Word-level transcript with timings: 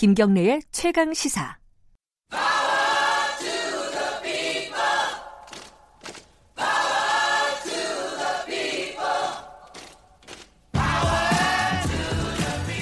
김경래의 0.00 0.62
최강 0.72 1.12
시사. 1.12 1.58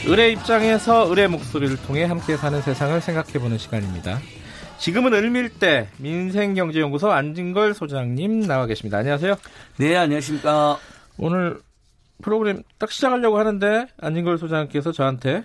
을의 0.07 0.32
입장에서 0.34 1.11
을의 1.11 1.26
목소리를 1.26 1.76
통해 1.79 2.04
함께 2.04 2.36
사는 2.36 2.62
세상을 2.62 3.00
생각해보는 3.00 3.58
시간입니다. 3.58 4.21
지금은 4.79 5.12
을밀대 5.12 5.89
민생경제연구소 5.96 7.11
안진걸 7.11 7.75
소장님 7.75 8.46
나와 8.46 8.66
계십니다. 8.66 8.98
안녕하세요. 8.98 9.35
네, 9.79 9.96
안녕하십니까. 9.96 10.79
오늘 11.18 11.61
프로그램 12.22 12.62
딱 12.79 12.93
시작하려고 12.93 13.40
하는데 13.40 13.89
안진걸 14.00 14.39
소장님께서 14.39 14.93
저한테 14.93 15.43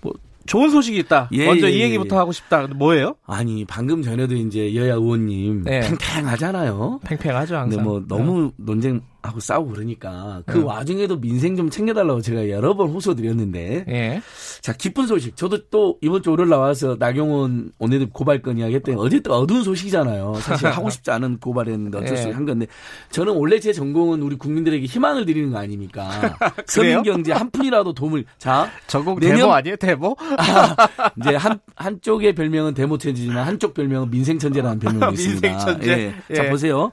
뭐 0.00 0.14
좋은 0.50 0.68
소식이 0.68 0.98
있다. 0.98 1.28
예, 1.30 1.46
먼저 1.46 1.68
예, 1.68 1.70
이 1.70 1.78
예. 1.78 1.84
얘기부터 1.84 2.18
하고 2.18 2.32
싶다. 2.32 2.66
뭐예요? 2.66 3.14
아니, 3.24 3.64
방금 3.64 4.02
전에도 4.02 4.34
이제 4.34 4.74
여야 4.74 4.94
의원님 4.94 5.62
네. 5.62 5.78
팽팽하잖아요. 5.78 6.98
팽팽하죠 7.04 7.54
근데 7.54 7.76
항상. 7.76 7.84
뭐 7.84 8.02
너무 8.08 8.50
논쟁 8.56 9.00
하고 9.22 9.40
싸우고 9.40 9.72
그러니까 9.72 10.42
그 10.46 10.58
네. 10.58 10.64
와중에도 10.64 11.20
민생 11.20 11.56
좀 11.56 11.68
챙겨달라고 11.70 12.20
제가 12.22 12.48
여러 12.48 12.74
번 12.74 12.88
호소드렸는데 12.90 13.84
예. 13.88 14.22
자 14.62 14.72
기쁜 14.72 15.06
소식 15.06 15.36
저도 15.36 15.68
또 15.70 15.98
이번 16.00 16.22
주 16.22 16.30
월요일 16.30 16.48
나와서 16.50 16.96
나경원 16.98 17.72
오늘 17.78 18.08
고발건 18.08 18.58
이야기 18.58 18.74
했더니 18.76 18.96
어제 18.98 19.20
또 19.20 19.34
어두운 19.34 19.62
소식이잖아요 19.62 20.34
사실 20.40 20.68
하고 20.70 20.88
싶지 20.90 21.10
않은 21.10 21.38
고발했는데 21.38 21.98
어쩔 21.98 22.16
수 22.16 22.22
예. 22.22 22.26
없이 22.28 22.34
한 22.34 22.44
건데 22.46 22.66
저는 23.10 23.34
원래 23.34 23.60
제 23.60 23.72
전공은 23.72 24.22
우리 24.22 24.36
국민들에게 24.36 24.84
희망을 24.86 25.26
드리는 25.26 25.50
거 25.50 25.58
아닙니까 25.58 26.08
그래요? 26.68 26.98
서민 26.98 27.02
경제 27.02 27.32
한 27.32 27.50
푼이라도 27.50 27.92
도움을 27.92 28.24
자 28.38 28.70
저곡 28.86 29.20
내년- 29.20 29.36
대모 29.38 29.52
아니에요? 29.52 29.76
대모? 29.76 30.16
이제 31.20 31.36
한 31.36 31.58
한쪽의 31.76 32.34
별명은 32.34 32.74
대모천지지만 32.74 33.46
한쪽 33.46 33.74
별명은 33.74 34.10
민생 34.10 34.38
천재라는 34.38 34.78
별명이 34.78 35.14
있습니다. 35.14 35.48
민생 35.48 35.58
천재? 35.58 36.14
예. 36.30 36.34
자 36.34 36.44
예. 36.46 36.50
보세요. 36.50 36.90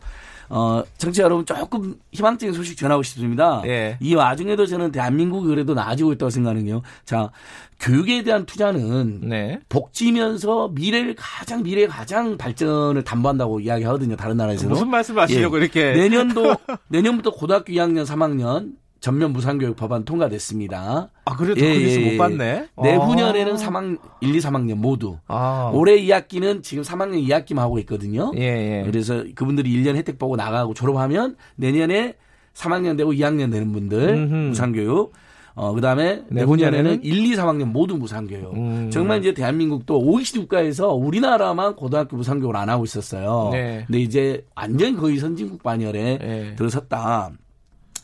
어, 0.49 0.83
청취자 0.97 1.23
여러분 1.23 1.45
조금 1.45 1.95
희망적인 2.11 2.53
소식 2.53 2.77
전하고 2.77 3.03
싶습니다. 3.03 3.61
예. 3.65 3.97
이 3.99 4.15
와중에도 4.15 4.65
저는 4.65 4.91
대한민국이 4.91 5.47
그래도 5.47 5.73
나아지고 5.73 6.13
있다고 6.13 6.29
생각하는 6.29 6.65
게요. 6.65 6.81
자, 7.05 7.31
교육에 7.79 8.23
대한 8.23 8.45
투자는 8.45 9.21
네. 9.29 9.59
복지면서 9.69 10.69
미래를 10.73 11.15
가장 11.17 11.63
미래의 11.63 11.87
가장 11.87 12.37
발전을 12.37 13.03
담보한다고 13.03 13.59
이야기하거든요. 13.59 14.15
다른 14.15 14.37
나라에서도. 14.37 14.69
무슨 14.69 14.89
말씀 14.89 15.17
하시려고 15.17 15.57
예. 15.57 15.61
이렇게 15.63 15.93
내년도 15.93 16.55
내년부터 16.87 17.31
고등학교 17.31 17.73
2학년, 17.73 18.05
3학년 18.05 18.73
전면 19.07 19.31
무상교육 19.31 19.77
법안 19.77 20.03
통과됐습니다. 20.03 21.09
아 21.23 21.35
그래도 21.37 21.61
예, 21.61 21.73
그 21.75 21.79
뉴스 21.79 21.99
예, 22.01 22.11
못 22.11 22.17
봤네. 22.17 22.67
내후년에는 22.83 23.53
아. 23.53 23.55
3학 23.55 23.99
1, 24.19 24.35
2, 24.35 24.39
3학년 24.39 24.75
모두. 24.75 25.17
아. 25.29 25.71
올해 25.73 25.95
2학기는 26.01 26.61
지금 26.61 26.83
3학년 26.83 27.25
2학기만 27.25 27.59
하고 27.59 27.79
있거든요. 27.79 28.33
예, 28.35 28.41
예. 28.41 28.83
그래서 28.85 29.23
그분들이 29.33 29.71
1년 29.71 29.95
혜택 29.95 30.19
보고 30.19 30.35
나가고 30.35 30.73
졸업하면 30.73 31.37
내년에 31.55 32.15
3학년 32.53 32.97
되고 32.97 33.13
2학년 33.13 33.49
되는 33.49 33.71
분들 33.71 34.09
음흠. 34.09 34.35
무상교육. 34.49 35.13
어, 35.55 35.73
그 35.73 35.79
다음에 35.79 36.23
내후년에는 36.27 36.83
내후년에는 36.99 37.03
1, 37.05 37.25
2, 37.31 37.35
3학년 37.37 37.71
모두 37.71 37.95
무상교육. 37.95 38.53
음. 38.57 38.89
정말 38.91 39.19
이제 39.19 39.33
대한민국도 39.33 39.99
OECD 40.01 40.39
국가에서 40.39 40.89
우리나라만 40.89 41.77
고등학교 41.77 42.17
무상교육을 42.17 42.57
안 42.57 42.67
하고 42.67 42.83
있었어요. 42.83 43.51
네. 43.53 43.85
근데 43.87 43.99
이제 43.99 44.45
완전 44.53 44.97
거의 44.97 45.17
선진국 45.17 45.63
반열에 45.63 46.19
예. 46.21 46.55
들어섰다. 46.57 47.31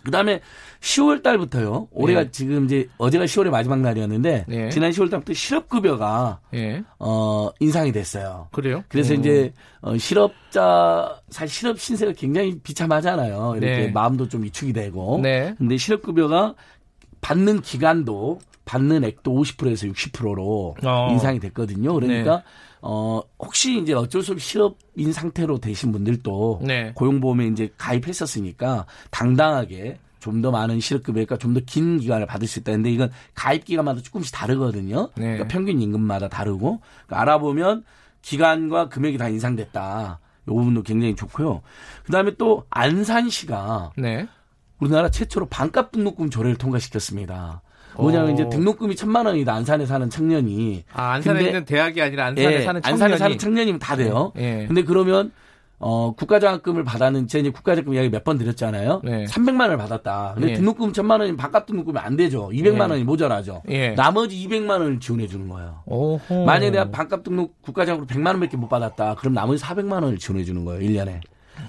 그 0.03 0.11
다음에 0.11 0.41
10월 0.81 1.23
달부터요. 1.23 1.87
올해가 1.91 2.23
네. 2.23 2.31
지금 2.31 2.65
이제 2.65 2.89
어제가 2.97 3.25
10월의 3.25 3.49
마지막 3.49 3.79
날이었는데 3.79 4.45
네. 4.47 4.69
지난 4.69 4.91
10월 4.91 5.09
달부터 5.09 5.33
실업 5.33 5.69
급여가 5.69 6.39
예. 6.53 6.83
어 6.99 7.49
인상이 7.59 7.91
됐어요. 7.91 8.49
그래요? 8.51 8.83
그래서 8.89 9.13
음. 9.13 9.19
이제 9.19 9.53
어, 9.81 9.97
실업자 9.97 11.21
사실 11.29 11.55
실업 11.55 11.79
신세가 11.79 12.13
굉장히 12.13 12.59
비참하잖아요. 12.59 13.53
이렇게 13.57 13.77
네. 13.77 13.91
마음도 13.91 14.27
좀 14.27 14.43
위축이 14.43 14.73
되고. 14.73 15.19
네. 15.23 15.55
근데 15.57 15.77
실업 15.77 16.01
급여가 16.01 16.55
받는 17.21 17.61
기간도 17.61 18.39
받는 18.65 19.03
액도 19.03 19.31
50%에서 19.31 19.87
60%로 19.87 20.75
어. 20.83 21.07
인상이 21.11 21.39
됐거든요. 21.39 21.93
그러니까 21.93 22.37
네. 22.37 22.43
어 22.85 23.21
혹시 23.39 23.79
이제 23.79 23.93
어쩔 23.93 24.21
수 24.21 24.33
없이 24.33 24.45
실업인 24.45 25.13
상태로 25.13 25.59
되신 25.59 25.93
분들도 25.93 26.59
네. 26.63 26.91
고용보험에 26.95 27.47
이제 27.47 27.71
가입했었으니까 27.77 28.85
당당하게 29.09 29.99
좀 30.19 30.41
더 30.41 30.51
많은 30.51 30.79
실업급여가 30.81 31.37
좀 31.37 31.53
더 31.53 31.61
긴 31.65 31.97
기간을 31.99 32.25
받을 32.27 32.47
수 32.47 32.59
있다. 32.59 32.71
근데 32.73 32.91
이건 32.91 33.09
가입 33.35 33.65
기간마다 33.65 34.01
조금씩 34.01 34.33
다르거든요. 34.35 35.09
네. 35.15 35.23
그러니까 35.23 35.47
평균 35.47 35.81
임금마다 35.81 36.27
다르고 36.29 36.81
그러니까 37.07 37.21
알아보면 37.21 37.83
기간과 38.21 38.89
금액이 38.89 39.17
다 39.17 39.27
인상됐다. 39.29 40.19
이 40.45 40.49
부분도 40.49 40.83
굉장히 40.83 41.15
좋고요. 41.15 41.61
그다음에 42.05 42.31
또 42.37 42.65
안산시가 42.69 43.93
네. 43.97 44.27
우리나라 44.79 45.09
최초로 45.09 45.45
반값 45.47 45.91
등록금 45.93 46.29
조례를 46.29 46.57
통과시켰습니다. 46.57 47.61
뭐냐면 47.97 48.29
오. 48.29 48.33
이제 48.33 48.49
등록금이 48.49 48.95
천만 48.95 49.25
원이다 49.25 49.53
안산에 49.53 49.85
사는 49.85 50.09
청년이 50.09 50.83
아, 50.93 51.11
안산에 51.13 51.35
근데- 51.39 51.49
있는 51.49 51.65
대학이 51.65 52.01
아니라 52.01 52.25
안산에 52.27 52.53
예, 52.55 52.61
사는 52.61 52.81
청년이 52.81 53.03
안산에 53.03 53.17
사는 53.17 53.37
청년이면 53.37 53.79
다 53.79 53.95
돼요. 53.95 54.31
예. 54.37 54.65
근데 54.67 54.83
그러면 54.83 55.31
어 55.85 56.13
국가장학금을 56.15 56.85
받았는 56.85 57.27
제가 57.27 57.41
이제 57.41 57.49
국가장학금 57.49 57.93
이야기 57.93 58.09
몇 58.09 58.23
번 58.23 58.37
드렸잖아요. 58.37 59.01
네. 59.03 59.25
300만 59.25 59.61
원을 59.61 59.75
받았다. 59.77 60.31
근데 60.35 60.51
예. 60.51 60.53
등록금 60.53 60.93
천만 60.93 61.19
원이면 61.19 61.35
반값 61.35 61.65
등록금이 61.65 61.99
안 61.99 62.15
되죠. 62.15 62.49
200만 62.53 62.85
예. 62.87 62.91
원이 62.91 63.03
모자라죠. 63.03 63.63
예. 63.69 63.89
나머지 63.89 64.37
200만 64.47 64.69
원을 64.69 64.99
지원해 65.01 65.27
주는 65.27 65.49
거예요. 65.49 65.81
오호. 65.85 66.45
만약에 66.45 66.69
내가 66.71 66.89
반값 66.89 67.23
등록 67.23 67.61
국가장학금 67.63 68.07
100만 68.07 68.27
원밖에 68.27 68.55
못 68.55 68.69
받았다. 68.69 69.15
그럼 69.15 69.33
나머지 69.33 69.61
400만 69.61 70.03
원을 70.03 70.17
지원해 70.19 70.45
주는 70.45 70.63
거예요. 70.63 70.79
1년에. 70.87 71.19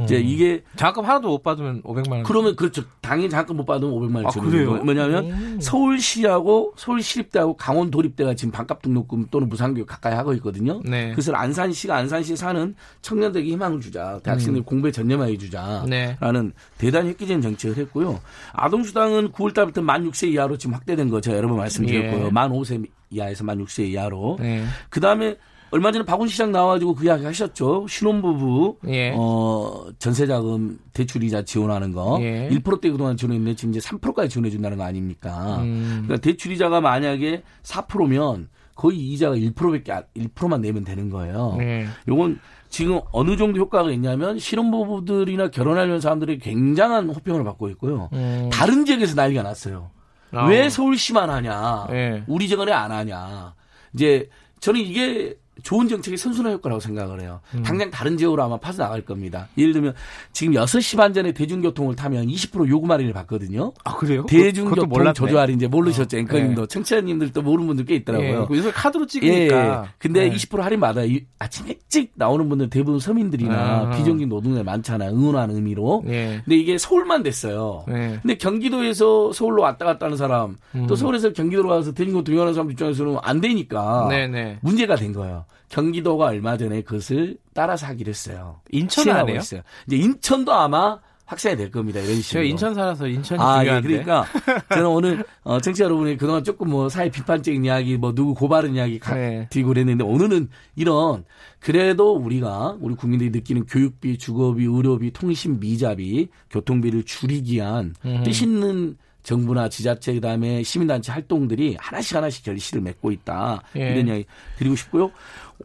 이제 0.02 0.16
이게 0.16 0.62
장학금 0.76 1.04
하나도 1.04 1.28
못 1.28 1.42
받으면 1.42 1.82
500만 1.82 2.10
원. 2.12 2.22
그러면 2.24 2.56
그렇죠. 2.56 2.82
당연히 3.00 3.30
장학금 3.30 3.56
못 3.56 3.64
받으면 3.64 3.94
500만 3.94 4.16
원 4.16 4.26
아, 4.26 4.30
그래요? 4.30 4.74
뭐냐면 4.84 5.30
음. 5.30 5.58
서울시하고 5.60 6.74
서울시립대하고 6.76 7.56
강원도립대가 7.56 8.34
지금 8.34 8.52
반값 8.52 8.82
등록금 8.82 9.26
또는 9.30 9.48
무상교육 9.48 9.86
가까이 9.86 10.14
하고 10.14 10.32
있거든요. 10.34 10.80
네. 10.84 11.12
그래서 11.12 11.32
안산시가 11.32 11.94
안산시에 11.96 12.36
사는 12.36 12.74
청년들에게 13.02 13.50
희망을 13.50 13.80
주자. 13.80 14.20
대학생들 14.22 14.62
공부에 14.62 14.90
전념하게 14.90 15.38
주자. 15.38 15.82
음. 15.84 15.90
네. 15.90 16.16
라는 16.20 16.52
대단히 16.78 17.10
획기적인 17.10 17.42
정책을 17.42 17.76
했고요. 17.76 18.20
아동수당은 18.52 19.32
9월달부터 19.32 19.82
만 19.82 20.08
6세 20.10 20.28
이하로 20.32 20.58
지금 20.58 20.74
확대된 20.74 21.08
거 21.08 21.20
제가 21.20 21.36
여러 21.36 21.48
번 21.48 21.58
말씀드렸고요. 21.58 22.26
예. 22.26 22.30
만 22.30 22.50
5세 22.50 22.86
이하에서 23.10 23.44
만 23.44 23.64
6세 23.64 23.88
이하로. 23.90 24.38
네. 24.40 24.64
그 24.90 25.00
다음에 25.00 25.36
얼마 25.74 25.90
전에 25.90 26.04
박원 26.04 26.28
시장 26.28 26.52
나와가지고 26.52 26.94
그 26.94 27.04
이야기 27.04 27.24
하셨죠. 27.24 27.86
신혼부부 27.88 28.76
예. 28.86 29.12
어 29.16 29.86
전세자금 29.98 30.78
대출이자 30.92 31.42
지원하는 31.42 31.90
거 31.90 32.16
예. 32.20 32.48
1%대 32.48 32.92
그동안 32.92 33.16
지원했는데 33.16 33.56
지금 33.56 33.74
이제 33.74 33.80
3%까지 33.80 34.28
지원해 34.28 34.50
준다는 34.50 34.76
거 34.78 34.84
아닙니까? 34.84 35.58
음. 35.62 36.02
그러니까 36.04 36.18
대출이자가 36.18 36.80
만약에 36.80 37.42
4%면 37.64 38.48
거의 38.76 38.98
이자가 39.00 39.34
1%밖에 39.34 39.90
안- 39.90 40.04
1%만 40.16 40.60
내면 40.60 40.84
되는 40.84 41.10
거예요. 41.10 41.56
네. 41.58 41.86
요건 42.06 42.38
지금 42.68 43.00
어느 43.10 43.36
정도 43.36 43.58
효과가 43.58 43.90
있냐면 43.90 44.38
신혼부부들이나 44.38 45.48
결혼하려는 45.50 46.00
사람들이 46.00 46.38
굉장한 46.38 47.10
호평을 47.10 47.42
받고 47.42 47.68
있고요. 47.70 48.10
음. 48.12 48.48
다른 48.52 48.84
지역에서 48.84 49.16
난리가 49.16 49.42
났어요. 49.42 49.90
아. 50.30 50.46
왜 50.46 50.68
서울시만 50.68 51.30
하냐? 51.30 51.88
예. 51.90 52.22
우리 52.28 52.46
지역에 52.46 52.70
안 52.70 52.92
하냐? 52.92 53.54
이제 53.92 54.28
저는 54.60 54.80
이게 54.80 55.34
좋은 55.62 55.88
정책의 55.88 56.18
선순환 56.18 56.52
효과라고 56.54 56.80
생각을 56.80 57.20
해요. 57.20 57.40
음. 57.54 57.62
당장 57.62 57.90
다른 57.90 58.16
지역으로 58.16 58.42
아마 58.42 58.56
파서나갈 58.58 59.02
겁니다. 59.02 59.48
예를 59.56 59.72
들면 59.72 59.94
지금 60.32 60.54
6시 60.54 60.96
반 60.96 61.12
전에 61.14 61.32
대중교통을 61.32 61.94
타면 61.94 62.26
20% 62.26 62.68
요금 62.68 62.90
할인을 62.90 63.12
받거든요. 63.12 63.72
아, 63.84 63.96
그래요? 63.96 64.26
대중교통. 64.26 65.12
조조 65.14 65.38
할인 65.38 65.56
이제 65.56 65.66
모르셨죠. 65.68 66.16
어, 66.16 66.20
앵커님도 66.20 66.62
네. 66.62 66.66
청취자님들도 66.66 67.42
모르는 67.42 67.66
분들 67.68 67.84
꽤 67.84 67.94
있더라고요. 67.96 68.48
예. 68.50 68.56
요새 68.56 68.70
카드로 68.72 69.04
예, 69.04 69.06
찍으니까. 69.06 69.82
예. 69.84 69.88
근데 69.98 70.28
네. 70.28 70.34
20% 70.36 70.60
할인 70.60 70.80
받아요. 70.80 71.06
이- 71.06 71.24
아침 71.38 71.68
일찍 71.68 72.12
나오는 72.14 72.48
분들 72.48 72.68
대부분 72.70 72.98
서민들이나 72.98 73.54
아. 73.54 73.90
비정규 73.96 74.26
노동자 74.26 74.62
많잖아요. 74.62 75.10
응원하는 75.10 75.54
의미로. 75.56 76.02
예. 76.08 76.40
근데 76.44 76.56
이게 76.56 76.78
서울만 76.78 77.22
됐어요. 77.22 77.84
네. 77.86 78.18
근데 78.22 78.36
경기도에서 78.36 79.32
서울로 79.32 79.62
왔다 79.62 79.84
갔다 79.84 80.06
하는 80.06 80.16
사람, 80.16 80.56
음. 80.74 80.86
또 80.86 80.96
서울에서 80.96 81.32
경기도로 81.32 81.68
가서 81.68 81.92
대중교통 81.92 82.34
이용하는 82.34 82.54
사람 82.54 82.70
입장에서는 82.70 83.18
안 83.22 83.40
되니까 83.40 84.08
네네. 84.10 84.58
문제가 84.62 84.96
된 84.96 85.12
거예요. 85.12 85.44
경기도가 85.74 86.26
얼마 86.26 86.56
전에 86.56 86.82
그것을 86.82 87.36
따라서 87.52 87.86
하기로 87.86 88.10
했어요. 88.10 88.60
인천 88.70 89.02
시행하고 89.02 89.26
아니에요? 89.26 89.40
있어요. 89.40 89.62
이제 89.88 89.96
인천도 89.96 90.52
아마 90.52 91.00
확산이 91.26 91.56
될 91.56 91.70
겁니다. 91.72 91.98
이런 91.98 92.10
제가 92.10 92.22
식으로. 92.22 92.44
인천 92.44 92.74
살아서 92.74 93.08
인천이 93.08 93.42
아, 93.42 93.60
예, 93.62 93.64
중요한데. 93.64 93.88
그러니까 93.88 94.26
저는 94.68 94.86
오늘 94.86 95.24
어, 95.42 95.60
청취자 95.60 95.86
여러분이 95.86 96.16
그동안 96.16 96.44
조금 96.44 96.70
뭐 96.70 96.88
사회 96.88 97.10
비판적인 97.10 97.64
이야기, 97.64 97.96
뭐 97.96 98.14
누구 98.14 98.34
고발은 98.34 98.76
이야기 98.76 99.00
가, 99.00 99.16
네. 99.16 99.48
드리고 99.50 99.68
그랬는데 99.68 100.04
오늘은 100.04 100.48
이런 100.76 101.24
그래도 101.58 102.14
우리가 102.14 102.76
우리 102.80 102.94
국민들이 102.94 103.30
느끼는 103.30 103.66
교육비, 103.66 104.18
주거비, 104.18 104.64
의료비, 104.66 105.12
통신 105.12 105.58
미자비, 105.58 106.28
교통비를 106.50 107.02
줄이기 107.02 107.54
위한. 107.54 107.94
뜻 108.24 108.42
있는 108.42 108.96
정부나 109.24 109.68
지자체 109.68 110.14
그다음에 110.14 110.62
시민단체 110.62 111.10
활동들이 111.10 111.76
하나씩 111.80 112.16
하나씩 112.16 112.44
결실을 112.44 112.82
맺고 112.82 113.10
있다 113.10 113.62
예. 113.76 113.92
이런 113.92 114.06
이야기 114.06 114.26
드리고 114.58 114.76
싶고요. 114.76 115.10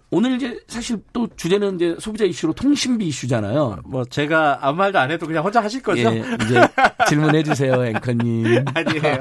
오늘 0.09 0.35
이제 0.35 0.59
사실 0.67 0.97
또 1.13 1.27
주제는 1.35 1.75
이제 1.75 1.95
소비자 1.99 2.23
이슈로 2.25 2.53
통신비 2.53 3.05
이슈잖아요. 3.07 3.81
뭐 3.85 4.05
제가 4.05 4.59
아무 4.61 4.77
말도 4.77 4.97
안 4.97 5.11
해도 5.11 5.27
그냥 5.27 5.43
혼자 5.43 5.61
하실 5.61 5.83
거죠? 5.83 6.01
예, 6.01 6.23
이제 6.45 6.61
질문해 7.07 7.43
주세요, 7.43 7.85
앵커님. 7.85 8.65
아니에요. 8.73 9.17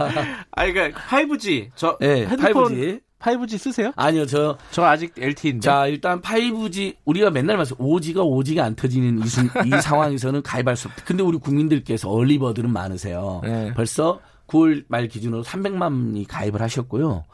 아니 0.52 0.72
그러니까 0.72 1.00
5G 1.00 1.70
저 1.74 1.98
예, 2.02 2.26
핸드폰 2.26 2.74
5G. 2.74 3.00
5G 3.20 3.58
쓰세요? 3.58 3.92
아니요, 3.96 4.26
저 4.26 4.56
저 4.70 4.84
아직 4.84 5.12
LTE인데. 5.18 5.60
자, 5.64 5.86
일단 5.86 6.20
5G 6.20 6.96
우리가 7.04 7.30
맨날 7.30 7.56
말씀 7.56 7.76
5G가 7.76 8.16
5G가 8.18 8.60
안 8.60 8.74
터지는 8.76 9.18
이, 9.24 9.26
순- 9.28 9.50
이 9.66 9.70
상황에서는 9.82 10.42
가입할 10.42 10.76
수 10.76 10.88
없다. 10.88 11.02
근데 11.04 11.22
우리 11.22 11.38
국민들께서 11.38 12.08
얼리버들은 12.10 12.70
많으세요. 12.72 13.40
네. 13.44 13.72
벌써 13.74 14.20
9월 14.46 14.84
말 14.88 15.08
기준으로 15.08 15.42
300만이 15.42 16.26
가입을 16.28 16.62
하셨고요. 16.62 17.24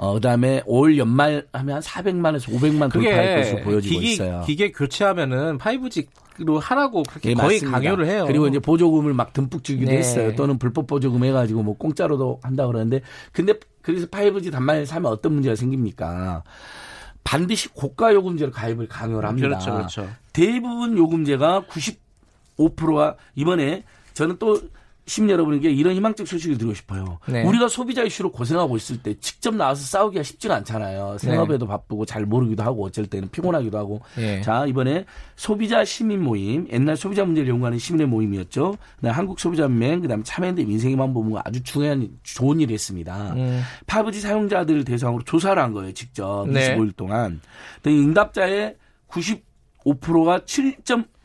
어, 0.00 0.14
그다음에 0.14 0.62
올 0.64 0.96
연말 0.96 1.46
하면 1.52 1.74
한 1.74 1.82
400만에서 1.82 2.46
500만 2.46 2.90
돌파할 2.90 3.36
것으로 3.36 3.60
보여지고 3.60 4.00
기기, 4.00 4.12
있어요. 4.14 4.42
기계 4.46 4.72
교체하면은 4.72 5.58
5G로 5.58 6.58
하라고 6.58 7.02
그렇게 7.02 7.30
예, 7.30 7.34
거의 7.34 7.56
맞습니다. 7.56 7.78
강요를 7.78 8.06
해요. 8.06 8.24
그리고 8.26 8.46
이제 8.46 8.58
보조금을 8.58 9.12
막 9.12 9.34
듬뿍 9.34 9.62
주기도 9.62 9.90
네. 9.90 9.98
했어요. 9.98 10.34
또는 10.36 10.58
불법 10.58 10.86
보조금 10.86 11.22
해가지고 11.22 11.62
뭐 11.62 11.76
공짜로도 11.76 12.40
한다 12.42 12.66
그러는데 12.66 13.02
근데 13.32 13.52
그래서 13.82 14.06
5G 14.06 14.50
단말을 14.50 14.86
사면 14.86 15.12
어떤 15.12 15.34
문제가 15.34 15.54
생깁니까? 15.54 16.44
반드시 17.22 17.68
고가 17.68 18.14
요금제로 18.14 18.50
가입을 18.52 18.88
강요를 18.88 19.28
합니다. 19.28 19.48
그렇죠, 19.48 19.72
그렇죠. 19.74 20.08
대부분 20.32 20.96
요금제가 20.96 21.64
95%가 22.56 23.16
이번에 23.34 23.84
저는 24.14 24.36
또 24.38 24.58
시민 25.10 25.30
여러분에게 25.30 25.72
이런 25.72 25.96
희망적 25.96 26.28
소식을 26.28 26.56
드리고 26.56 26.72
싶어요. 26.72 27.18
네. 27.26 27.42
우리가 27.42 27.66
소비자 27.66 28.04
이슈로 28.04 28.30
고생하고 28.30 28.76
있을 28.76 29.02
때 29.02 29.12
직접 29.18 29.52
나와서 29.52 29.84
싸우기가 29.84 30.22
쉽지가 30.22 30.54
않잖아요. 30.54 31.18
생업에도 31.18 31.66
바쁘고 31.66 32.06
잘 32.06 32.24
모르기도 32.24 32.62
하고 32.62 32.84
어쩔 32.84 33.06
때는 33.06 33.28
피곤하기도 33.30 33.76
하고. 33.76 34.00
예. 34.18 34.40
자 34.42 34.66
이번에 34.66 35.04
소비자 35.34 35.84
시민 35.84 36.22
모임, 36.22 36.68
옛날 36.70 36.96
소비자 36.96 37.24
문제를 37.24 37.48
연구하는 37.48 37.76
시민의 37.76 38.06
모임이었죠. 38.06 38.76
그다음에 38.96 39.16
한국 39.16 39.40
소비자연맹, 39.40 40.02
그다음에 40.02 40.22
참여연대 40.22 40.64
민생희만 40.64 41.12
보면 41.12 41.42
아주 41.44 41.60
중요한 41.64 42.08
좋은 42.22 42.60
일을 42.60 42.72
했습니다. 42.72 43.32
음. 43.32 43.62
5G 43.88 44.20
사용자들을 44.20 44.84
대상으로 44.84 45.24
조사를 45.24 45.60
한 45.60 45.72
거예요, 45.72 45.92
직접 45.92 46.48
네. 46.48 46.76
25일 46.76 46.96
동안. 46.96 47.40
응답자의 47.84 48.76
95%가 49.08 50.44
7. 50.44 50.76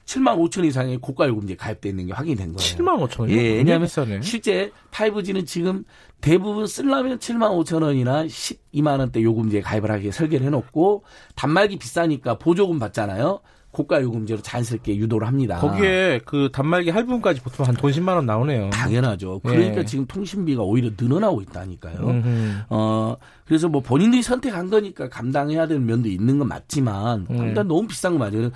7만 0.05 0.37
5천 0.37 0.65
이상의 0.65 0.97
고가 0.97 1.27
요금제 1.27 1.55
가입돼 1.55 1.89
있는 1.89 2.05
게 2.07 2.13
확인이 2.13 2.35
된 2.35 2.53
거예요. 2.53 2.57
7만 2.59 2.99
5천 3.09 3.21
원이요? 3.21 3.37
예, 3.37 3.41
왜냐하면 3.57 3.87
비싸네. 3.87 4.21
실제 4.21 4.71
5G는 4.91 5.45
지금 5.47 5.83
대부분 6.21 6.67
쓰려면 6.67 7.17
7만 7.17 7.49
5천 7.63 7.81
원이나 7.81 8.25
12만 8.25 8.99
원대 8.99 9.21
요금제에 9.21 9.61
가입을 9.61 9.89
하게 9.91 10.11
설계를 10.11 10.45
해놓고 10.47 11.03
단말기 11.35 11.77
비싸니까 11.77 12.37
보조금 12.37 12.77
받잖아요. 12.79 13.39
고가 13.71 14.01
요금제로 14.01 14.41
자연스럽게 14.41 14.95
유도를 14.95 15.27
합니다. 15.27 15.57
거기에 15.59 16.21
그 16.23 16.49
단말기 16.53 16.91
할부금까지 16.91 17.41
보통 17.41 17.65
한 17.65 17.75
돈 17.75 17.91
10만 17.91 18.15
원 18.15 18.25
나오네요. 18.25 18.69
당연하죠. 18.69 19.41
그러니까 19.43 19.79
예. 19.79 19.85
지금 19.85 20.05
통신비가 20.05 20.61
오히려 20.61 20.91
늘어나고 20.97 21.41
있다니까요. 21.41 21.97
음흠. 21.99 22.53
어, 22.69 23.17
그래서 23.45 23.67
뭐 23.67 23.81
본인들이 23.81 24.21
선택한 24.23 24.69
거니까 24.69 25.09
감당해야 25.09 25.67
되는 25.67 25.85
면도 25.85 26.07
있는 26.07 26.39
건 26.39 26.47
맞지만, 26.47 27.27
음. 27.29 27.47
일단 27.47 27.67
너무 27.67 27.85
비싼 27.85 28.13
거 28.13 28.19
맞아요. 28.19 28.49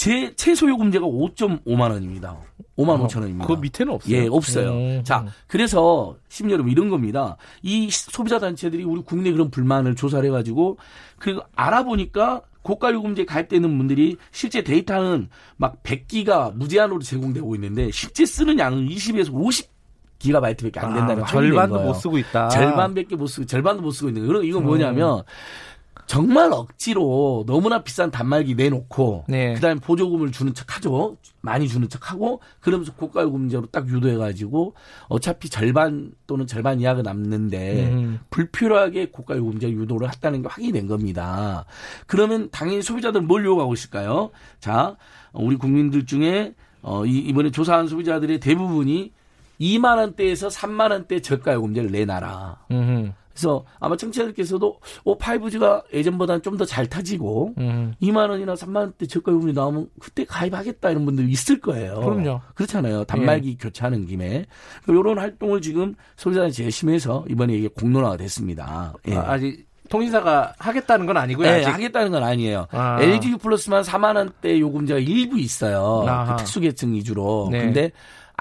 제 0.00 0.32
최소 0.34 0.66
요금제가 0.66 1.04
5.5만 1.04 1.90
원입니다. 1.90 2.34
5만 2.78 3.06
5천 3.06 3.20
원입니다. 3.20 3.46
그 3.46 3.52
밑에는 3.52 3.92
없어요. 3.92 4.16
예, 4.16 4.28
없어요. 4.28 4.70
음. 4.70 5.04
자, 5.04 5.26
그래서 5.46 6.16
시민 6.30 6.52
여러분 6.52 6.72
이런 6.72 6.88
겁니다. 6.88 7.36
이 7.60 7.90
소비자 7.90 8.38
단체들이 8.38 8.82
우리 8.82 9.02
국내 9.02 9.30
그런 9.30 9.50
불만을 9.50 9.96
조사를 9.96 10.26
해가지고 10.26 10.78
그리고 11.18 11.42
알아보니까 11.54 12.40
고가 12.62 12.94
요금제 12.94 13.26
가입되는 13.26 13.76
분들이 13.76 14.16
실제 14.30 14.62
데이터는 14.62 15.28
막 15.58 15.82
100기가 15.82 16.54
무제한으로 16.54 17.00
제공되고 17.02 17.54
있는데 17.56 17.90
실제 17.90 18.24
쓰는 18.24 18.58
양은 18.58 18.88
20에서 18.88 19.34
50 19.34 19.68
기가바이트밖에 20.18 20.80
안 20.80 20.94
된다는 20.94 21.24
아, 21.24 21.26
확인이 21.26 21.42
된 21.42 21.50
절반도 21.50 21.74
거예요. 21.74 21.88
못 21.88 21.92
쓰고 21.92 22.16
있다. 22.16 22.48
절반밖에 22.48 23.16
못 23.16 23.26
쓰고 23.26 23.44
절반도 23.44 23.82
못 23.82 23.90
쓰고 23.90 24.08
있는 24.08 24.34
음. 24.34 24.44
이건 24.44 24.64
뭐냐면 24.64 25.24
정말 26.10 26.52
억지로 26.52 27.44
너무나 27.46 27.84
비싼 27.84 28.10
단말기 28.10 28.56
내놓고 28.56 29.26
네. 29.28 29.54
그다음에 29.54 29.78
보조금을 29.78 30.32
주는 30.32 30.52
척하죠. 30.52 31.16
많이 31.40 31.68
주는 31.68 31.88
척하고 31.88 32.40
그러면서 32.58 32.92
고가 32.94 33.22
요금제로 33.22 33.66
딱 33.66 33.86
유도해가지고 33.88 34.74
어차피 35.06 35.48
절반 35.48 36.10
또는 36.26 36.48
절반 36.48 36.80
이하가 36.80 37.02
남는데 37.02 37.90
음. 37.92 38.18
불필요하게 38.30 39.10
고가 39.12 39.36
요금제 39.36 39.70
유도를 39.70 40.08
했다는 40.08 40.42
게 40.42 40.48
확인이 40.48 40.72
된 40.72 40.88
겁니다. 40.88 41.64
그러면 42.08 42.48
당연히 42.50 42.82
소비자들 42.82 43.20
뭘 43.20 43.44
요구하고 43.44 43.72
있을까요? 43.74 44.30
자, 44.58 44.96
우리 45.32 45.54
국민들 45.54 46.06
중에 46.06 46.54
어, 46.82 47.06
이- 47.06 47.18
이번에 47.20 47.52
조사한 47.52 47.86
소비자들의 47.86 48.40
대부분이 48.40 49.12
2만 49.60 49.96
원대에서 49.98 50.48
3만 50.48 50.90
원대 50.90 51.20
저가 51.20 51.54
요금제를 51.54 51.92
내놔라. 51.92 52.64
음흠. 52.72 53.12
그래서 53.32 53.64
아마 53.78 53.96
청취자들께서도 53.96 54.80
어 55.04 55.16
5G가 55.18 55.82
예전보다는 55.94 56.42
좀 56.42 56.56
더 56.58 56.64
잘 56.66 56.86
타지고 56.86 57.54
음. 57.58 57.94
2만 58.02 58.28
원이나 58.30 58.54
3만 58.54 58.76
원대 58.76 59.06
저가 59.06 59.32
요금이 59.32 59.52
나오면 59.52 59.88
그때 60.00 60.24
가입하겠다 60.24 60.90
이런 60.90 61.04
분들 61.04 61.28
있을 61.30 61.60
거예요. 61.60 61.94
그럼요. 62.00 62.40
그렇잖아요. 62.54 63.04
단말기 63.04 63.56
교체하는 63.58 64.06
김에 64.06 64.46
이런 64.88 65.18
활동을 65.18 65.60
지금 65.62 65.94
소비자단체 66.16 66.64
열심히 66.64 66.94
해서 66.94 67.24
이번에 67.28 67.54
이게 67.54 67.68
공론화가 67.68 68.16
됐습니다. 68.18 68.92
예. 69.08 69.16
아, 69.16 69.32
아직 69.32 69.66
통신사가 69.88 70.54
하겠다는 70.58 71.06
건 71.06 71.16
아니고요. 71.16 71.48
네. 71.50 71.64
하겠다는 71.64 72.12
건 72.12 72.22
아니에요. 72.22 72.66
아. 72.70 72.98
LG 73.02 73.30
U 73.32 73.38
플러스만 73.38 73.82
4만 73.82 74.14
원대 74.16 74.60
요금제가 74.60 75.00
일부 75.00 75.38
있어요. 75.38 76.04
그 76.28 76.36
특수계층 76.36 76.92
위주로. 76.94 77.48
네. 77.50 77.58
근데 77.60 77.90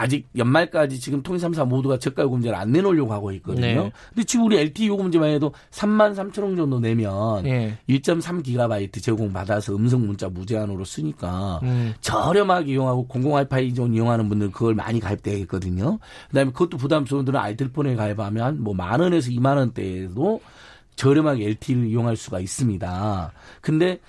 아직 0.01 0.29
연말까지 0.37 0.97
지금 0.97 1.21
통신 1.21 1.51
3사 1.51 1.67
모두가 1.67 1.97
저가 1.99 2.23
요금제를 2.23 2.57
안 2.57 2.71
내놓으려고 2.71 3.11
하고 3.11 3.33
있거든요. 3.33 3.83
네. 3.83 3.91
근데 4.09 4.23
지금 4.23 4.45
우리 4.45 4.57
LTE 4.57 4.87
요금제만 4.87 5.29
해도 5.31 5.53
3만 5.71 6.15
3천 6.15 6.41
원 6.43 6.55
정도 6.55 6.79
내면 6.79 7.45
예. 7.45 7.77
1.3 7.89 8.41
기가바이트 8.41 9.01
제공 9.01 9.33
받아서 9.33 9.75
음성 9.75 10.07
문자 10.07 10.29
무제한으로 10.29 10.85
쓰니까 10.85 11.59
음. 11.63 11.93
저렴하게 11.99 12.71
이용하고 12.71 13.07
공공 13.07 13.33
와이파이 13.33 13.73
존 13.73 13.93
이용하는 13.93 14.29
분들 14.29 14.51
그걸 14.51 14.73
많이 14.73 15.01
가입되어 15.01 15.35
있거든요. 15.39 15.99
그다음에 16.29 16.51
그것도 16.53 16.77
부담스러운 16.77 17.25
분들은 17.25 17.37
알뜰폰에 17.37 17.95
가입하면 17.95 18.63
뭐 18.63 18.73
만 18.73 19.01
원에서 19.01 19.29
2만 19.31 19.57
원대에도 19.57 20.39
저렴하게 20.95 21.45
LTE를 21.45 21.87
이용할 21.87 22.15
수가 22.15 22.39
있습니다. 22.39 23.33
근데 23.59 23.99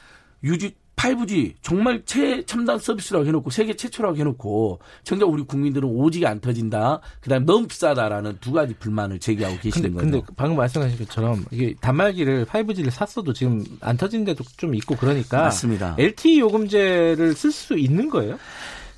유지 0.45 0.77
5G 1.01 1.55
정말 1.63 2.03
최첨단 2.05 2.79
서비스라고 2.79 3.25
해놓고 3.27 3.51
세계 3.51 3.75
최초라고 3.75 4.17
해놓고 4.19 4.81
정작 5.03 5.31
우리 5.31 5.43
국민들은 5.43 5.89
오지게 5.89 6.27
안 6.27 6.41
터진다. 6.41 7.01
그다음에 7.23 7.47
너무 7.47 7.67
비싸다라는 7.67 8.39
두 8.41 8.53
가지 8.53 8.75
불만을 8.75 9.19
제기하고 9.19 9.57
계시는 9.59 9.95
거죠. 9.95 10.05
근데 10.05 10.21
방금 10.37 10.59
말씀하신 10.59 10.99
것처럼 10.99 11.45
이게 11.51 11.75
단말기를 11.81 12.45
5G를 12.45 12.91
샀어도 12.91 13.33
지금 13.33 13.65
안 13.81 13.97
터진 13.97 14.25
데도 14.25 14.45
좀 14.59 14.75
있고 14.75 14.95
그러니까 14.97 15.43
맞습니다. 15.43 15.97
LTE 15.99 16.41
요금제를 16.41 17.35
쓸 17.35 17.51
수 17.51 17.79
있는 17.79 18.11
거예요? 18.11 18.39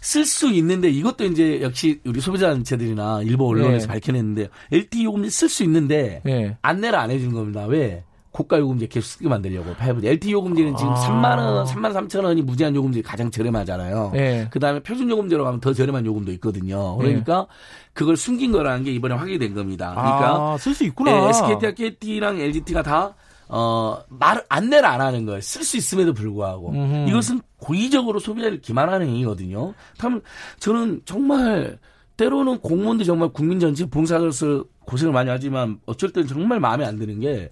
쓸수 0.01 0.51
있는데 0.55 0.91
이것도 0.91 1.25
이제 1.27 1.61
역시 1.63 2.01
우리 2.05 2.21
소비자 2.21 2.49
단체들이나 2.49 3.23
일부 3.23 3.47
언론에서 3.47 3.87
네. 3.87 3.93
밝혀냈는데 3.93 4.49
LTE 4.73 5.05
요금제 5.05 5.31
쓸 5.31 5.49
수 5.49 5.63
있는데 5.63 6.21
예. 6.27 6.57
안내를 6.61 6.99
안 6.99 7.13
해주는 7.13 7.33
겁니다. 7.33 7.67
왜? 7.67 8.03
고가 8.33 8.59
요금제 8.59 8.87
계속 8.87 9.07
쓰게 9.07 9.29
만들려고 9.29 9.75
5G. 9.75 10.07
LTE 10.07 10.33
요금제는 10.33 10.77
지금 10.77 10.93
아. 10.93 10.97
3만 10.97 11.39
원, 11.39 11.67
3만 11.67 11.93
3천 11.93 12.25
원이 12.25 12.43
무제한 12.43 12.75
요금제 12.75 13.03
가장 13.03 13.31
저렴하잖아요. 13.31 14.13
예. 14.17 14.49
그 14.51 14.59
다음에 14.59 14.81
표준 14.81 15.09
요금제로 15.11 15.45
가면 15.45 15.61
더 15.61 15.73
저렴한 15.73 16.07
요금도 16.07 16.33
있거든요. 16.33 16.97
그러니까 16.97 17.47
그걸 17.93 18.17
숨긴 18.17 18.51
거라는 18.53 18.85
게 18.85 18.93
이번에 18.93 19.15
확인이 19.15 19.39
된 19.39 19.55
겁니다. 19.55 19.93
그러니까 19.95 20.55
아, 20.55 20.57
쓸수 20.59 20.85
있구나. 20.85 21.13
네, 21.13 21.29
SKT와 21.29 21.73
KT랑 21.73 22.41
LGT가 22.41 22.83
다 22.83 23.15
어, 23.49 23.99
말, 24.09 24.43
안내를 24.49 24.87
안 24.87 25.03
하는 25.03 25.27
거예요. 25.27 25.43
쓸 25.43 25.63
수 25.63 25.77
있음에도 25.77 26.15
불구하고. 26.15 26.71
음흠. 26.71 27.11
이것은 27.11 27.43
고의적으로 27.59 28.19
소비자를 28.19 28.63
기만하는 28.63 29.07
행위거든요. 29.09 29.75
참, 29.99 30.23
저는 30.59 31.03
정말, 31.05 31.79
때로는 32.17 32.61
공무원들 32.61 33.05
정말 33.05 33.29
국민 33.29 33.61
전체 33.61 33.85
봉사로서 33.85 34.65
고생을 34.87 35.13
많이 35.13 35.29
하지만 35.29 35.79
어쩔 35.85 36.11
땐 36.13 36.27
정말 36.27 36.61
마음에 36.61 36.87
안 36.87 36.99
드는 36.99 37.21
게 37.21 37.51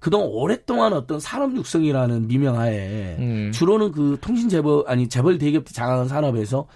그동안 0.00 0.28
오랫동안 0.32 0.94
어떤 0.94 1.20
산업 1.20 1.54
육성이라는 1.54 2.26
미명하에 2.26 3.16
음. 3.18 3.50
주로는 3.52 3.92
그 3.92 4.16
통신 4.20 4.48
재벌, 4.48 4.82
아니, 4.86 5.08
재벌 5.08 5.36
대기업들 5.38 5.74
장악한 5.74 6.08
산업에서 6.08 6.66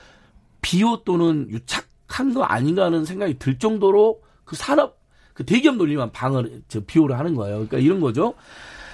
비호 0.61 1.02
또는 1.04 1.49
유착한 1.50 2.35
거 2.35 2.43
아닌가 2.45 2.85
하는 2.85 3.04
생각이 3.04 3.38
들 3.38 3.59
정도로 3.59 4.21
그 4.45 4.57
산업, 4.57 4.99
그 5.33 5.45
대기업 5.45 5.76
논리만 5.76 6.12
방을, 6.12 6.62
저, 6.69 6.81
비호를 6.81 7.19
하는 7.19 7.35
거예요. 7.35 7.54
그러니까 7.57 7.78
이런 7.78 7.99
거죠. 8.00 8.35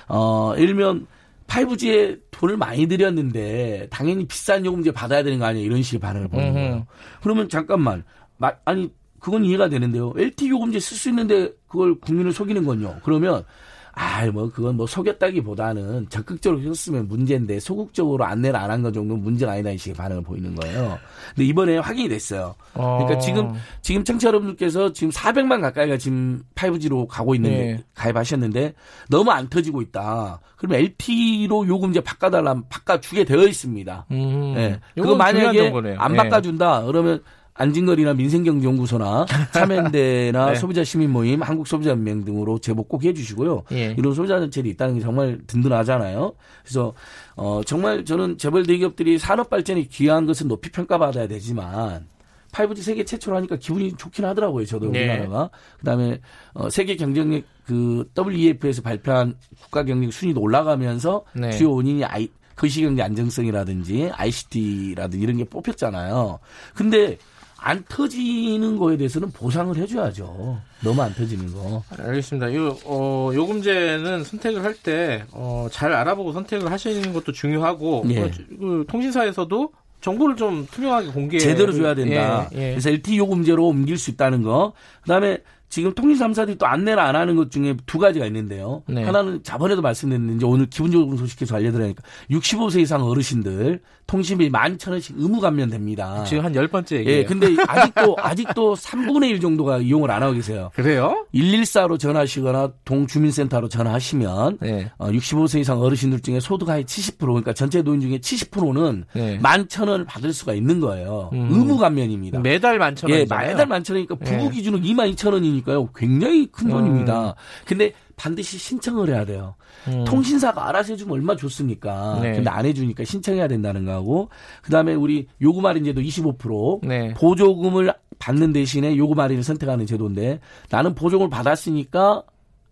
어, 0.09 0.53
예를 0.57 0.69
들면, 0.69 1.07
5G에 1.49 2.21
돈을 2.31 2.57
많이 2.57 2.87
들였는데, 2.87 3.89
당연히 3.91 4.27
비싼 4.27 4.65
요금제 4.65 4.93
받아야 4.93 5.25
되는 5.25 5.41
거 5.41 5.47
아니야. 5.47 5.65
이런 5.65 5.83
식의 5.83 5.99
반응을 5.99 6.29
보는. 6.29 6.53
거예요. 6.53 6.87
그러면 7.21 7.49
잠깐만, 7.49 8.05
마- 8.37 8.53
아니, 8.65 8.93
그건 9.19 9.45
이해가 9.45 9.69
되는데요. 9.69 10.13
LT 10.17 10.49
요금제 10.49 10.79
쓸 10.81 10.97
수 10.97 11.09
있는데 11.11 11.53
그걸 11.69 11.95
국민을 11.97 12.33
속이는 12.33 12.65
건요. 12.65 12.97
그러면 13.03 13.45
아, 13.93 14.25
뭐 14.27 14.51
그건 14.51 14.77
뭐 14.77 14.87
속였다기보다는 14.87 16.09
적극적으로 16.09 16.63
썼으면 16.75 17.09
문제인데 17.09 17.61
소극적으로 17.61 18.25
안내를 18.25 18.57
안 18.59 18.71
한 18.71 18.83
것 18.83 18.93
정도는 18.95 19.23
문제가 19.23 19.53
아니다 19.53 19.71
이 19.71 19.79
식의 19.79 19.95
반응을 19.95 20.23
보이는 20.23 20.55
거예요. 20.55 20.99
근데 21.35 21.45
이번에 21.45 21.79
확인이 21.79 22.09
됐어요. 22.09 22.55
그러니까 22.73 23.15
어. 23.15 23.19
지금 23.19 23.53
지금 23.83 24.05
청취자 24.05 24.29
여러분들께서 24.29 24.93
지금 24.93 25.11
400만 25.11 25.61
가까이가 25.61 25.97
지금 25.97 26.43
5G로 26.55 27.09
가고 27.09 27.35
있는데 27.35 27.57
네. 27.57 27.85
가입하셨는데 27.95 28.75
너무 29.09 29.31
안 29.33 29.49
터지고 29.49 29.83
있다. 29.83 30.41
그러면 30.57 30.81
LT로 30.81 31.67
요금제 31.67 32.01
바꿔달라면 32.03 32.65
바꿔주게 32.69 33.25
되어 33.25 33.43
있습니다. 33.47 34.07
음. 34.13 34.55
예. 34.57 34.81
요건 34.97 35.13
그거 35.13 35.17
만약에. 35.17 35.73
안 35.99 36.13
예. 36.13 36.17
바꿔준다 36.17 36.85
그러면 36.85 37.23
안진걸이나 37.61 38.15
민생경제연구소나 38.15 39.27
참여연대나 39.53 40.47
네. 40.47 40.55
소비자 40.57 40.83
시민 40.83 41.11
모임, 41.11 41.43
한국 41.43 41.67
소비자 41.67 41.91
연맹 41.91 42.25
등으로 42.25 42.59
제보 42.59 42.83
꼭 42.85 43.05
해주시고요. 43.05 43.65
예. 43.73 43.95
이런 43.99 44.15
소비자 44.15 44.41
단체들이 44.41 44.71
있다는 44.71 44.95
게 44.95 45.01
정말 45.01 45.39
든든하잖아요. 45.47 46.33
그래서 46.63 46.95
어 47.37 47.61
정말 47.67 48.05
저는 48.05 48.39
재벌 48.39 48.65
대기업들이 48.65 49.19
산업 49.19 49.51
발전에 49.51 49.85
기여한 49.85 50.27
것은 50.27 50.49
높이 50.49 50.71
평가받아야 50.71 51.29
되지만 51.29 52.07
5G 52.53 52.83
세계 52.83 53.05
최초로 53.05 53.37
하니까 53.37 53.57
기분이 53.57 53.95
좋긴 53.97 54.25
하더라고요. 54.25 54.65
저도 54.65 54.91
네. 54.91 55.01
우리나라가. 55.01 55.51
그다음에 55.79 56.21
어 56.55 56.71
세계 56.71 56.97
경쟁력 56.97 57.45
그 57.67 58.11
WEF에서 58.19 58.83
발표한 58.83 59.35
국가 59.61 59.85
경쟁 59.85 60.11
순위도 60.11 60.41
올라가면서 60.41 61.25
네. 61.35 61.51
주요 61.51 61.73
원인이 61.73 62.05
아이 62.05 62.29
거시경제 62.57 63.03
안정성이라든지 63.03 64.11
ICT라든지 64.13 65.23
이런 65.23 65.37
게 65.37 65.45
뽑혔잖아요. 65.45 66.41
근데 66.75 67.17
안 67.63 67.85
터지는 67.89 68.79
거에 68.79 68.97
대해서는 68.97 69.31
보상을 69.33 69.77
해줘야죠. 69.77 70.61
너무 70.83 71.03
안 71.03 71.15
터지는 71.15 71.53
거. 71.53 71.83
알겠습니다. 71.91 72.55
요, 72.55 72.77
어, 72.85 73.31
요금제는 73.35 74.25
선택을 74.25 74.65
할 74.65 74.75
때, 74.75 75.25
어, 75.33 75.69
잘 75.71 75.93
알아보고 75.93 76.33
선택을 76.33 76.73
하시는 76.73 77.13
것도 77.13 77.33
중요하고, 77.33 78.05
예. 78.09 78.23
어, 78.23 78.31
그 78.59 78.85
통신사에서도 78.89 79.73
정보를 80.01 80.37
좀 80.37 80.67
투명하게 80.71 81.09
공개. 81.09 81.39
제대로 81.39 81.73
줘야 81.73 81.95
된다. 81.95 82.49
예, 82.55 82.59
예. 82.59 82.71
그래서 82.71 82.89
LT 82.89 83.19
요금제로 83.19 83.67
옮길 83.69 83.99
수 83.99 84.11
있다는 84.11 84.43
거. 84.43 84.73
그다음에 85.03 85.39
지금 85.71 85.95
통신사들이 85.95 86.59
또 86.59 86.67
안내를 86.67 86.99
안 86.99 87.15
하는 87.15 87.37
것 87.37 87.51
중에 87.51 87.77
두 87.87 87.99
가지가 87.99 88.27
있는데요. 88.27 88.83
네. 88.89 89.05
하나는 89.05 89.43
저번에도 89.45 89.83
말씀드렸는데 89.83 90.45
오늘 90.45 90.67
기본적으로 90.67 91.17
소식해서 91.17 91.55
알려드리니까 91.57 92.03
65세 92.31 92.81
이상 92.81 93.05
어르신들 93.05 93.81
통신비 94.11 94.51
11,000원씩 94.51 95.15
의무 95.17 95.41
감면됩니다. 95.41 96.25
지금 96.25 96.45
한 96.45 96.51
열 96.57 96.67
번째 96.67 96.97
얘기예요. 96.99 97.19
예, 97.21 97.25
근데 97.25 97.47
아직도 97.69 98.17
아직도 98.19 98.75
3분의 98.75 99.31
1 99.31 99.41
정도가 99.41 99.79
이용을 99.79 100.11
안 100.11 100.21
하고 100.21 100.33
계세요. 100.33 100.73
그래요? 100.75 101.25
114로 101.33 101.97
전화하시거나 101.97 102.73
동주민센터로 102.85 103.69
전화하시면 103.69 104.59
네. 104.61 104.91
어, 104.99 105.11
65세 105.11 105.61
이상 105.61 105.81
어르신들 105.81 106.21
중에 106.21 106.41
소득 106.41 106.69
하위 106.69 106.83
70% 106.85 107.19
그러니까 107.21 107.53
전체 107.53 107.83
노인 107.83 108.01
중에 108.01 108.19
70%는 108.19 109.05
네. 109.15 109.39
만천 109.41 109.87
원을 109.87 110.05
받을 110.07 110.33
수가 110.33 110.55
있는 110.55 110.81
거예요. 110.81 111.31
음. 111.33 111.49
의무 111.53 111.79
감면입니다. 111.79 112.41
매달 112.41 112.79
만천 112.81 113.11
예, 113.11 113.15
원이잖아요. 113.19 113.49
매달 113.49 113.67
만천 113.67 113.95
원이니까 113.95 114.17
부부 114.17 114.47
예. 114.47 114.51
기준으로 114.51 114.83
2만 114.83 115.15
2천 115.15 115.33
원이니까요. 115.35 115.89
굉장히 115.95 116.47
큰 116.51 116.67
음. 116.67 116.71
돈입니다. 116.73 117.37
근데 117.65 117.93
반드시 118.21 118.59
신청을 118.59 119.09
해야 119.09 119.25
돼요. 119.25 119.55
음. 119.89 120.05
통신사가 120.05 120.69
알아서 120.69 120.93
해주면 120.93 121.15
얼마 121.15 121.37
좋습니까? 121.37 122.19
네. 122.21 122.33
근데 122.33 122.51
안 122.51 122.67
해주니까 122.67 123.03
신청해야 123.05 123.49
된다는 123.49 123.87
거하고 123.87 124.29
그다음에 124.61 124.93
우리 124.93 125.27
요금 125.41 125.65
할인제도 125.65 126.03
25% 126.03 126.87
네. 126.87 127.15
보조금을 127.15 127.95
받는 128.19 128.53
대신에 128.53 128.95
요금 128.99 129.19
할인을 129.19 129.43
선택하는 129.43 129.87
제도인데 129.87 130.41
나는 130.69 130.95
보조금을 130.95 131.31
받았으니까 131.31 132.25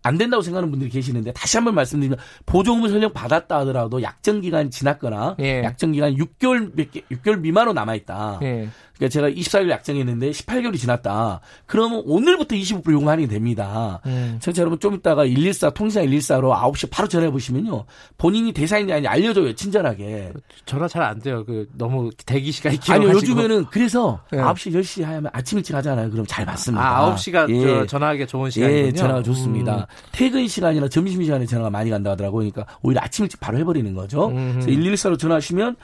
안 0.02 0.18
된다고 0.18 0.42
생각하는 0.42 0.70
분들이 0.70 0.90
계시는데 0.90 1.32
다시 1.32 1.56
한번 1.56 1.74
말씀드리면 1.74 2.18
보조금을 2.46 2.90
설령 2.90 3.12
받았다 3.14 3.58
하더라도 3.60 4.02
약정 4.02 4.42
기간이 4.42 4.70
지났거나 4.70 5.36
예. 5.40 5.62
약정 5.64 5.92
기간이 5.92 6.16
6개월 6.16 6.72
몇 6.74 6.90
개, 6.90 7.00
6개월 7.10 7.40
미만으로 7.40 7.72
남아 7.72 7.94
있다. 7.94 8.40
예. 8.42 8.68
그러니까 8.98 9.08
제가 9.12 9.30
24일 9.30 9.70
약정했는데 9.70 10.30
18개월이 10.30 10.76
지났다. 10.78 11.40
그러면 11.66 12.02
오늘부터 12.04 12.54
25% 12.56 12.92
요금 12.92 13.08
할인이 13.08 13.28
됩니다. 13.28 14.00
음. 14.06 14.38
청취자 14.42 14.62
여러분 14.62 14.78
좀 14.80 14.94
이따가 14.94 15.22
114 15.22 15.70
통신사 15.70 16.04
114로 16.06 16.52
9시 16.54 16.90
바로 16.90 17.08
전화해 17.08 17.30
보시면요. 17.30 17.84
본인이 18.18 18.52
대상인지 18.52 18.92
아닌지 18.92 19.08
알려줘요. 19.08 19.54
친절하게. 19.54 20.32
전화 20.66 20.86
잘 20.88 21.02
안 21.08 21.20
돼요. 21.20 21.44
그 21.46 21.66
너무 21.78 22.10
대기 22.26 22.50
시간이 22.52 22.74
아니 22.74 22.80
길어가지고. 23.00 23.14
요즘에는 23.14 23.66
그래서 23.70 24.20
네. 24.30 24.38
9시 24.38 24.72
10시 24.74 25.04
하면 25.04 25.30
아침 25.32 25.58
일찍 25.58 25.74
하잖아요. 25.76 26.10
그럼 26.10 26.26
잘 26.28 26.44
받습니다. 26.44 26.98
아, 26.98 27.14
9시가 27.14 27.48
예. 27.50 27.60
저 27.62 27.86
전화하기 27.86 28.26
좋은 28.26 28.50
시간이군요. 28.50 28.86
예, 28.86 28.92
전화가 28.92 29.22
좋습니다. 29.22 29.76
음. 29.76 29.82
퇴근 30.12 30.46
시간이나 30.48 30.88
점심 30.88 31.22
시간에 31.22 31.46
전화가 31.46 31.70
많이 31.70 31.88
간다 31.88 32.10
하더라고요. 32.10 32.50
그러니까 32.50 32.66
오히려 32.82 33.00
아침 33.02 33.24
일찍 33.24 33.38
바로 33.40 33.58
해 33.58 33.64
버리는 33.64 33.94
거죠. 33.94 34.26
음흠. 34.28 34.60
그래서 34.66 34.68
114로 34.68 35.18
전화하시면 35.18 35.76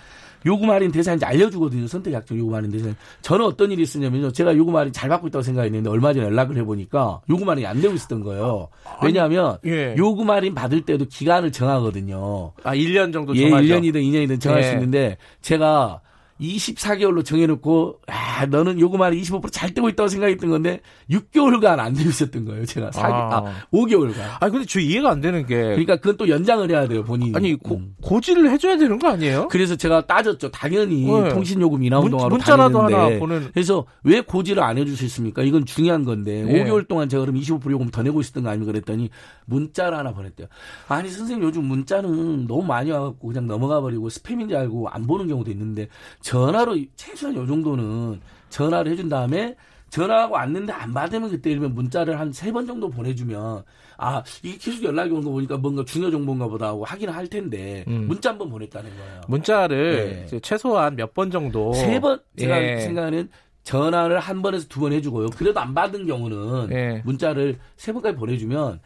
요금 0.46 0.70
할인 0.70 0.90
대상인지 0.90 1.24
알려주거든요. 1.24 1.86
선택 1.86 2.12
약정 2.12 2.38
요금 2.38 2.54
할인 2.54 2.70
대상. 2.70 2.94
저는 3.22 3.44
어떤 3.44 3.70
일이 3.72 3.82
있었냐면요. 3.82 4.32
제가 4.32 4.56
요금 4.56 4.76
할인 4.76 4.92
잘 4.92 5.08
받고 5.08 5.28
있다고 5.28 5.42
생각했는데 5.42 5.90
얼마 5.90 6.12
전에 6.12 6.26
연락을 6.26 6.56
해보니까 6.58 7.20
요금 7.30 7.48
할인이 7.48 7.66
안 7.66 7.80
되고 7.80 7.94
있었던 7.94 8.20
거예요. 8.22 8.68
왜냐하면 9.02 9.58
예. 9.66 9.94
요금 9.96 10.30
할인 10.30 10.54
받을 10.54 10.82
때도 10.82 11.06
기간을 11.06 11.52
정하거든요. 11.52 12.52
아, 12.62 12.74
1년 12.74 13.12
정도 13.12 13.34
예, 13.36 13.48
정하죠. 13.48 13.66
1년이든 13.66 13.94
2년이든 13.94 14.40
정할 14.40 14.62
예. 14.62 14.66
수 14.68 14.72
있는데 14.74 15.16
제가 15.40 16.00
24개월로 16.40 17.24
정해놓고 17.24 18.00
아 18.08 18.46
너는 18.46 18.80
요금 18.80 19.02
할인 19.02 19.20
25%잘 19.22 19.72
떼고 19.72 19.88
있다고 19.90 20.08
생각했던 20.08 20.50
건데 20.50 20.80
6개월간 21.10 21.78
안 21.78 21.94
되고 21.94 22.08
있었던 22.08 22.44
거예요. 22.44 22.64
제가 22.66 22.90
4개, 22.90 23.04
아, 23.04 23.36
아. 23.36 23.54
5개월간. 23.72 24.20
아, 24.40 24.50
근데 24.50 24.66
저 24.66 24.80
이해가 24.80 25.10
안 25.10 25.20
되는 25.20 25.46
게 25.46 25.56
그러니까 25.56 25.96
그건 25.96 26.16
또 26.16 26.28
연장을 26.28 26.68
해야 26.70 26.88
돼요 26.88 27.04
본인이. 27.04 27.32
아니 27.34 27.54
고, 27.54 27.76
음. 27.76 27.94
고지를 28.02 28.50
해줘야 28.50 28.76
되는 28.76 28.98
거 28.98 29.08
아니에요? 29.08 29.48
그래서 29.48 29.76
제가 29.76 30.06
따졌죠. 30.06 30.50
당연히 30.50 31.04
네. 31.04 31.28
통신요금 31.28 31.82
인하 31.84 31.98
문, 31.98 32.06
운동하러 32.06 32.30
문자라도 32.30 32.78
다니는데 32.78 33.04
하나 33.04 33.18
보는 33.18 33.50
그래서 33.52 33.86
왜 34.02 34.20
고지를 34.20 34.62
안 34.62 34.78
해주셨습니까? 34.78 35.42
이건 35.42 35.64
중요한 35.66 36.04
건데 36.04 36.44
예. 36.48 36.64
5개월 36.64 36.88
동안 36.88 37.08
제가 37.08 37.24
그럼 37.24 37.40
25% 37.40 37.70
요금 37.70 37.90
더 37.90 38.02
내고 38.02 38.20
있었던 38.20 38.42
거 38.42 38.50
아니면 38.50 38.66
그랬더니 38.66 39.10
문자를 39.46 39.96
하나 39.96 40.12
보냈대요. 40.12 40.48
아니 40.88 41.08
선생님 41.10 41.44
요즘 41.44 41.64
문자는 41.64 42.46
너무 42.46 42.64
많이 42.64 42.90
와갖고 42.90 43.28
그냥 43.28 43.46
넘어가 43.46 43.80
버리고 43.80 44.08
스팸인 44.08 44.48
줄 44.48 44.56
알고 44.56 44.88
안 44.88 45.06
보는 45.06 45.28
경우도 45.28 45.50
있는데 45.50 45.88
전화로 46.24 46.76
최소한 46.96 47.36
요 47.36 47.46
정도는 47.46 48.18
전화를 48.48 48.90
해준 48.92 49.08
다음에 49.10 49.54
전화하고 49.90 50.34
왔는데 50.34 50.72
안 50.72 50.92
받으면 50.94 51.30
그때 51.30 51.50
일면 51.50 51.74
문자를 51.74 52.18
한 52.18 52.32
세 52.32 52.50
번 52.50 52.66
정도 52.66 52.88
보내주면 52.88 53.62
아 53.98 54.22
이게 54.42 54.56
계속 54.58 54.82
연락이 54.82 55.12
오는 55.12 55.22
거 55.22 55.30
보니까 55.30 55.58
뭔가 55.58 55.84
중요 55.84 56.10
정보인가 56.10 56.48
보다 56.48 56.68
하고 56.68 56.82
확인을 56.84 57.14
할 57.14 57.28
텐데 57.28 57.84
음. 57.88 58.06
문자 58.08 58.30
한 58.30 58.38
번 58.38 58.48
보냈다는 58.48 58.90
거예요. 58.90 59.20
문자를 59.28 60.16
예. 60.20 60.24
이제 60.24 60.40
최소한 60.40 60.96
몇 60.96 61.12
번 61.14 61.30
정도 61.30 61.74
세 61.74 62.00
번 62.00 62.18
제가 62.38 62.60
예. 62.62 62.80
생각하는 62.80 63.28
전화를 63.62 64.18
한 64.18 64.40
번에서 64.42 64.66
두 64.68 64.80
번 64.80 64.92
해주고요. 64.94 65.28
그래도 65.36 65.60
안 65.60 65.74
받은 65.74 66.06
경우는 66.06 66.68
예. 66.72 67.02
문자를 67.04 67.58
세 67.76 67.92
번까지 67.92 68.16
보내주면 68.16 68.80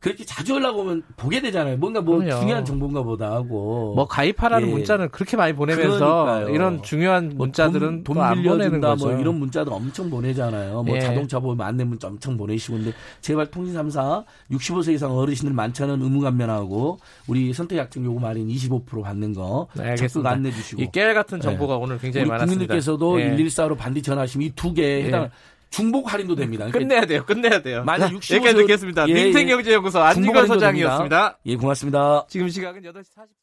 그렇게 0.00 0.24
자주 0.24 0.54
연락 0.54 0.78
오면 0.78 1.02
보게 1.18 1.42
되잖아요. 1.42 1.76
뭔가 1.76 2.00
뭐 2.00 2.16
그럼요. 2.18 2.40
중요한 2.40 2.64
정보인가 2.64 3.02
보다 3.02 3.32
하고 3.32 3.92
뭐 3.94 4.08
가입하라는 4.08 4.68
예. 4.68 4.72
문자는 4.72 5.10
그렇게 5.10 5.36
많이 5.36 5.52
보내면서 5.54 6.24
그러니까요. 6.24 6.54
이런 6.54 6.82
중요한 6.82 7.28
뭐 7.28 7.46
문자들은 7.46 8.04
돈, 8.04 8.14
또안돈 8.16 8.42
보내는 8.42 8.80
빌려준다. 8.80 8.94
뭐 8.96 9.20
이런 9.20 9.38
문자들 9.38 9.70
엄청 9.70 10.08
보내잖아요. 10.08 10.82
뭐 10.84 10.96
예. 10.96 11.00
자동차 11.00 11.38
보면 11.38 11.66
안내 11.66 11.84
문자 11.84 12.08
엄청 12.08 12.38
보내시고 12.38 12.78
근데 12.78 12.92
제발 13.20 13.50
통신 13.50 13.74
3사 13.74 14.24
65세 14.50 14.94
이상 14.94 15.12
어르신들 15.14 15.52
많잖은 15.54 16.00
의무 16.00 16.22
감면하고 16.22 16.98
우리 17.26 17.52
선택 17.52 17.76
약정 17.76 18.02
요금 18.02 18.24
할인 18.24 18.48
25% 18.48 19.02
받는 19.02 19.34
거 19.34 19.68
네, 19.76 19.96
적극. 19.96 20.24
안내 20.26 20.50
주시고 20.50 20.80
이 20.80 20.88
깨알 20.90 21.12
같은 21.12 21.40
정보가 21.42 21.76
오늘 21.76 21.98
굉장히 21.98 22.22
우리 22.24 22.30
많았습니다. 22.30 22.52
국민들께서도 22.66 23.20
예. 23.20 23.36
114로 23.36 23.76
반드시 23.76 24.02
전화하시면 24.04 24.46
이 24.46 24.52
두 24.56 24.72
개에 24.72 25.00
예. 25.02 25.04
해당 25.08 25.28
중복 25.70 26.12
할인도 26.12 26.34
됩니다. 26.34 26.66
그러니까 26.66 26.78
끝내야 26.80 27.06
돼요. 27.06 27.24
끝내야 27.24 27.62
돼요. 27.62 27.84
만약 27.84 28.08
자, 28.08 28.12
65 28.14 28.36
여기까지 28.36 28.56
듣겠습니다. 28.56 29.08
예. 29.08 29.14
민생경제연구소 29.14 30.00
할인도 30.00 30.46
소장이었습니다. 30.46 31.38
예, 31.46 31.56
고맙습니다. 31.56 32.26
지금 32.28 32.48
시각은 32.48 32.82
8시 32.82 32.92
44분. 32.92 33.40